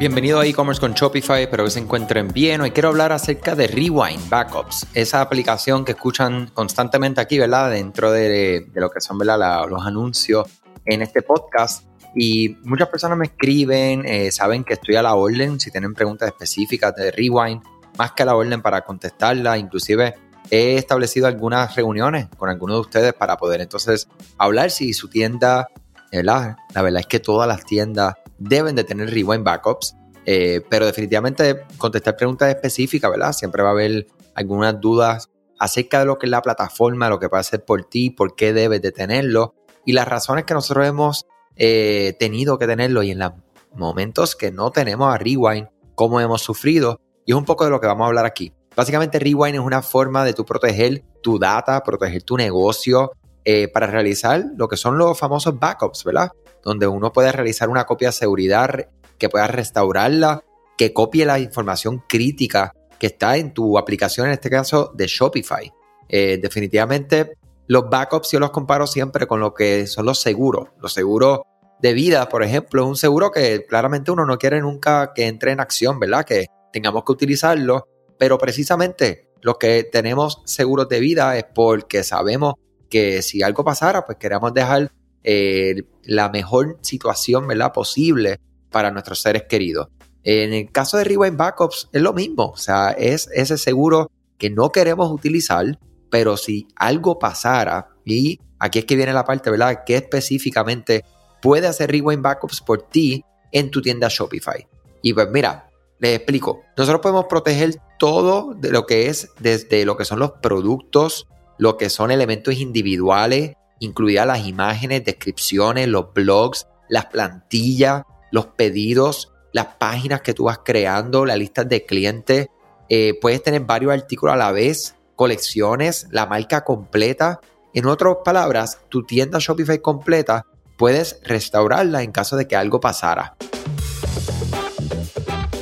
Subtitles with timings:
[0.00, 2.62] Bienvenido a e-commerce con Shopify, espero que se encuentren bien.
[2.62, 7.70] Hoy quiero hablar acerca de Rewind Backups, esa aplicación que escuchan constantemente aquí, ¿verdad?
[7.70, 9.68] Dentro de, lo que son, ¿verdad?
[9.68, 10.48] los anuncios
[10.86, 11.84] en este podcast.
[12.14, 16.28] Y muchas personas me escriben, eh, saben que estoy a la orden, si tienen preguntas
[16.28, 17.60] específicas de Rewind,
[17.98, 19.58] más que a la orden para contestarla.
[19.58, 20.14] Inclusive
[20.50, 24.08] he establecido algunas reuniones con algunos de ustedes para poder entonces
[24.38, 25.68] hablar si su tienda,
[26.10, 26.56] ¿verdad?
[26.74, 29.94] La verdad es que todas las tiendas deben de tener rewind backups,
[30.26, 33.32] eh, pero definitivamente contestar preguntas específicas, ¿verdad?
[33.32, 37.28] Siempre va a haber algunas dudas acerca de lo que es la plataforma, lo que
[37.28, 41.26] puede hacer por ti, por qué debes de tenerlo y las razones que nosotros hemos
[41.56, 43.32] eh, tenido que tenerlo y en los
[43.74, 47.80] momentos que no tenemos a Rewind, cómo hemos sufrido y es un poco de lo
[47.80, 48.52] que vamos a hablar aquí.
[48.74, 53.12] Básicamente Rewind es una forma de tú proteger tu data, proteger tu negocio
[53.44, 56.30] eh, para realizar lo que son los famosos backups, ¿verdad?
[56.62, 60.44] donde uno puede realizar una copia de seguridad que pueda restaurarla,
[60.76, 65.72] que copie la información crítica que está en tu aplicación, en este caso de Shopify.
[66.08, 70.68] Eh, definitivamente los backups yo los comparo siempre con lo que son los seguros.
[70.80, 71.40] Los seguros
[71.80, 75.52] de vida, por ejemplo, es un seguro que claramente uno no quiere nunca que entre
[75.52, 76.24] en acción, ¿verdad?
[76.24, 82.54] Que tengamos que utilizarlo, pero precisamente los que tenemos seguros de vida es porque sabemos
[82.90, 87.72] que si algo pasara, pues queremos dejar eh, la mejor situación ¿verdad?
[87.72, 89.88] posible para nuestros seres queridos.
[90.22, 94.50] En el caso de Rewind Backups es lo mismo, o sea, es ese seguro que
[94.50, 95.78] no queremos utilizar,
[96.10, 99.84] pero si algo pasara, y aquí es que viene la parte, ¿verdad?
[99.86, 101.04] Que específicamente
[101.40, 104.66] puede hacer Rewind Backups por ti en tu tienda Shopify.
[105.02, 106.62] Y pues mira, les explico.
[106.76, 111.26] Nosotros podemos proteger todo de lo que es desde lo que son los productos,
[111.60, 119.34] lo que son elementos individuales, incluidas las imágenes, descripciones, los blogs, las plantillas, los pedidos,
[119.52, 122.48] las páginas que tú vas creando, las listas de clientes.
[122.88, 127.40] Eh, puedes tener varios artículos a la vez, colecciones, la marca completa.
[127.74, 130.46] En otras palabras, tu tienda Shopify completa
[130.78, 133.36] puedes restaurarla en caso de que algo pasara.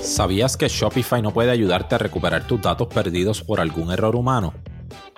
[0.00, 4.54] ¿Sabías que Shopify no puede ayudarte a recuperar tus datos perdidos por algún error humano?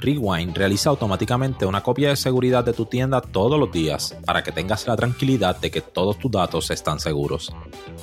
[0.00, 4.50] Rewind realiza automáticamente una copia de seguridad de tu tienda todos los días para que
[4.50, 7.52] tengas la tranquilidad de que todos tus datos están seguros.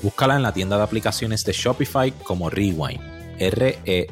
[0.04, 3.02] Búscala en la tienda de aplicaciones de Shopify como Rewind,
[3.40, 4.08] R-E-W-I-N-D.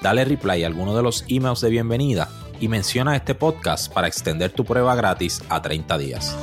[0.00, 2.30] Dale reply a alguno de los emails de bienvenida
[2.60, 6.34] y menciona este podcast para extender tu prueba gratis a 30 días.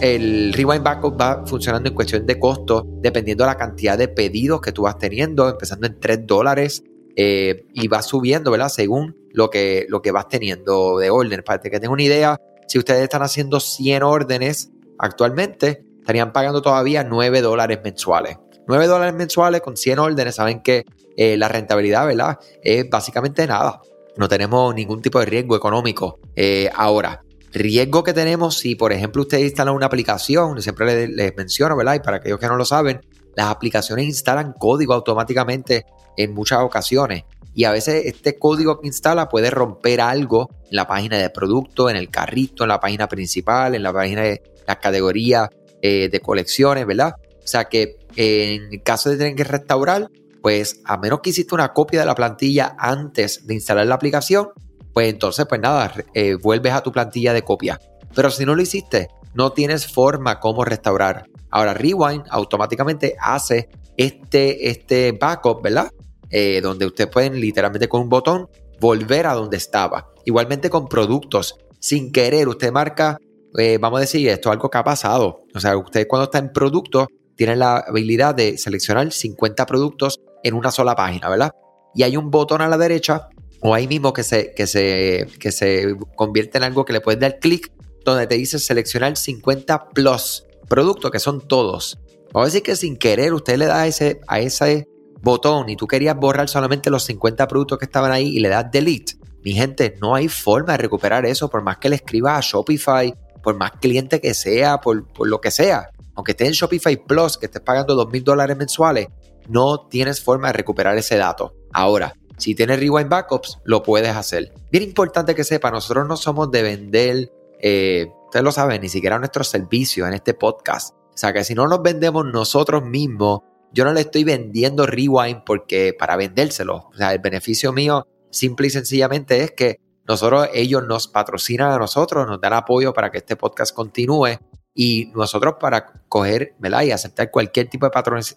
[0.00, 4.60] El Rewind Backup va funcionando en cuestión de costo dependiendo de la cantidad de pedidos
[4.60, 6.84] que tú vas teniendo, empezando en 3 dólares
[7.20, 8.68] eh, y va subiendo, ¿verdad?
[8.68, 11.42] Según lo que, lo que vas teniendo de orden.
[11.44, 14.70] Para que tengan una idea, si ustedes están haciendo 100 órdenes
[15.00, 18.38] actualmente, estarían pagando todavía 9 dólares mensuales.
[18.68, 20.84] 9 dólares mensuales con 100 órdenes, saben que
[21.16, 22.38] eh, la rentabilidad, ¿verdad?
[22.62, 23.80] Es básicamente nada.
[24.16, 26.20] No tenemos ningún tipo de riesgo económico.
[26.36, 31.36] Eh, ahora, riesgo que tenemos si, por ejemplo, ustedes instalan una aplicación, siempre les, les,
[31.36, 31.94] menciono, ¿verdad?
[31.96, 33.00] Y para aquellos que no lo saben,
[33.38, 37.22] las aplicaciones instalan código automáticamente en muchas ocasiones.
[37.54, 41.88] Y a veces este código que instala puede romper algo en la página de producto,
[41.88, 45.50] en el carrito, en la página principal, en la página de las categorías
[45.80, 47.14] eh, de colecciones, ¿verdad?
[47.20, 50.08] O sea que en el caso de tener que restaurar,
[50.42, 54.48] pues a menos que hiciste una copia de la plantilla antes de instalar la aplicación,
[54.92, 57.78] pues entonces pues nada, eh, vuelves a tu plantilla de copia.
[58.16, 61.26] Pero si no lo hiciste, no tienes forma como restaurar.
[61.50, 65.90] Ahora Rewind automáticamente hace este, este backup, ¿verdad?
[66.30, 68.48] Eh, donde ustedes pueden literalmente con un botón
[68.80, 70.12] volver a donde estaba.
[70.24, 73.18] Igualmente con productos, sin querer, usted marca,
[73.56, 75.44] eh, vamos a decir, esto es algo que ha pasado.
[75.54, 80.54] O sea, usted cuando está en producto tiene la habilidad de seleccionar 50 productos en
[80.54, 81.52] una sola página, ¿verdad?
[81.94, 83.28] Y hay un botón a la derecha
[83.60, 87.20] o ahí mismo que se, que se, que se convierte en algo que le puedes
[87.20, 87.72] dar clic
[88.04, 91.98] donde te dice seleccionar 50 plus productos que son todos.
[92.32, 94.86] Vamos a decir que sin querer usted le da ese, a ese
[95.22, 98.70] botón y tú querías borrar solamente los 50 productos que estaban ahí y le das
[98.70, 99.14] delete,
[99.44, 103.14] mi gente, no hay forma de recuperar eso por más que le escribas a Shopify,
[103.42, 105.90] por más cliente que sea, por, lo que sea.
[106.14, 109.06] Aunque esté en Shopify Plus, que estés pagando dos mil dólares mensuales,
[109.48, 111.54] no tienes forma de recuperar ese dato.
[111.72, 114.52] Ahora, si tienes Rewind Backups, lo puedes hacer.
[114.70, 119.18] Bien importante que sepa, nosotros no somos de vender, eh, ustedes lo saben, ni siquiera
[119.18, 120.94] nuestros servicios en este podcast.
[120.94, 123.40] O sea que si no nos vendemos nosotros mismos,
[123.72, 126.88] yo no le estoy vendiendo Rewind porque para vendérselo.
[126.92, 131.78] O sea, el beneficio mío simple y sencillamente es que nosotros, ellos nos patrocinan a
[131.78, 134.38] nosotros, nos dan apoyo para que este podcast continúe
[134.74, 136.82] Y nosotros para coger, ¿verdad?
[136.82, 137.92] Y aceptar cualquier tipo de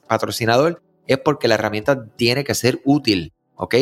[0.07, 3.75] patrocinador es porque la herramienta tiene que ser útil, ¿ok?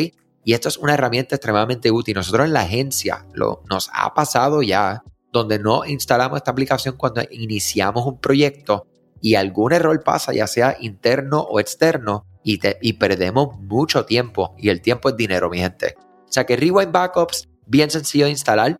[0.44, 2.14] Y esto es una herramienta extremadamente útil.
[2.14, 7.22] Nosotros en la agencia lo, nos ha pasado ya, donde no instalamos esta aplicación cuando
[7.30, 8.86] iniciamos un proyecto
[9.20, 14.54] y algún error pasa, ya sea interno o externo, y, perdemos mucho tiempo.
[14.58, 15.94] Y el tiempo es dinero, mi gente.
[15.98, 18.78] O sea que Rewind Backups, bien sencillo de instalar.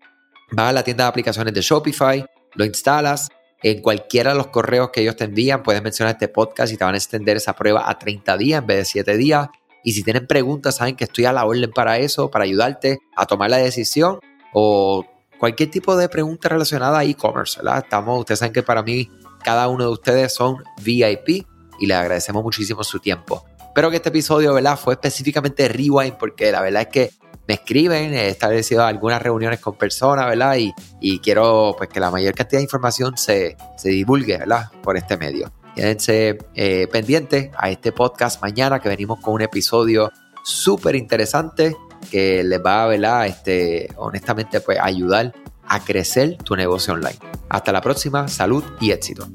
[0.53, 2.25] Vas a la tienda de aplicaciones de Shopify,
[2.55, 3.29] lo instalas.
[3.63, 6.85] En cualquiera de los correos que ellos te envían, puedes mencionar este podcast y te
[6.85, 9.49] van a extender esa prueba a 30 días en vez de 7 días.
[9.85, 13.27] Y si tienen preguntas, saben que estoy a la orden para eso, para ayudarte a
[13.27, 14.19] tomar la decisión
[14.55, 15.05] o
[15.41, 17.79] cualquier tipo de pregunta relacionada a e-commerce, ¿verdad?
[17.79, 19.11] Estamos, ustedes saben que para mí
[19.43, 21.47] cada uno de ustedes son VIP
[21.81, 23.47] y les agradecemos muchísimo su tiempo.
[23.59, 24.79] Espero que este episodio, ¿verdad?
[24.79, 27.11] Fue específicamente Rewind porque la verdad es que
[27.49, 30.57] me escriben, he establecido algunas reuniones con personas, ¿verdad?
[30.59, 34.71] Y, y quiero pues que la mayor cantidad de información se, se divulgue, ¿verdad?
[34.83, 35.51] Por este medio.
[35.75, 40.13] Quédense eh, pendientes a este podcast mañana que venimos con un episodio
[40.45, 41.75] súper interesante
[42.11, 45.33] que les va a, Este, honestamente, pues ayudar
[45.67, 47.19] a crecer tu negocio online.
[47.49, 49.29] Hasta la próxima, salud y éxito.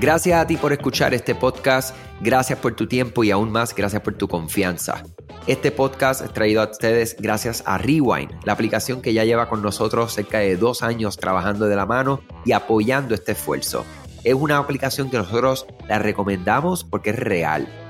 [0.00, 4.00] Gracias a ti por escuchar este podcast, gracias por tu tiempo y aún más gracias
[4.00, 5.02] por tu confianza.
[5.48, 9.60] Este podcast es traído a ustedes gracias a Rewind, la aplicación que ya lleva con
[9.60, 13.84] nosotros cerca de dos años trabajando de la mano y apoyando este esfuerzo.
[14.22, 17.66] Es una aplicación que nosotros la recomendamos porque es real.